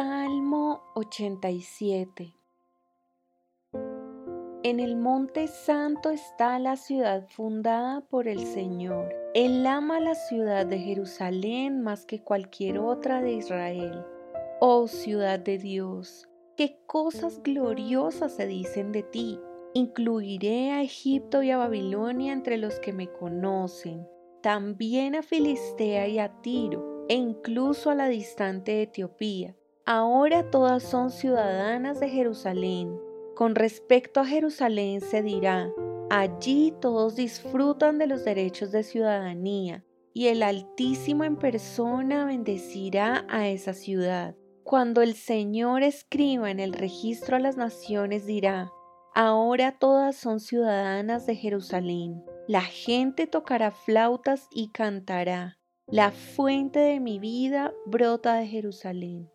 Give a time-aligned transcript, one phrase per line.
[0.00, 2.32] Salmo 87
[4.62, 9.12] En el monte santo está la ciudad fundada por el Señor.
[9.34, 14.04] Él ama la ciudad de Jerusalén más que cualquier otra de Israel.
[14.60, 19.40] Oh ciudad de Dios, qué cosas gloriosas se dicen de ti.
[19.74, 24.06] Incluiré a Egipto y a Babilonia entre los que me conocen,
[24.42, 29.57] también a Filistea y a Tiro e incluso a la distante Etiopía.
[29.90, 32.94] Ahora todas son ciudadanas de Jerusalén.
[33.34, 35.72] Con respecto a Jerusalén se dirá,
[36.10, 43.48] allí todos disfrutan de los derechos de ciudadanía, y el Altísimo en persona bendecirá a
[43.48, 44.36] esa ciudad.
[44.62, 48.70] Cuando el Señor escriba en el registro a las naciones dirá,
[49.14, 52.22] ahora todas son ciudadanas de Jerusalén.
[52.46, 59.30] La gente tocará flautas y cantará la fuente de mi vida brota de Jerusalén.